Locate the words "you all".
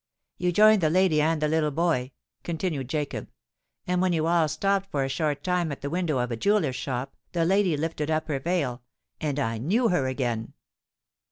4.13-4.47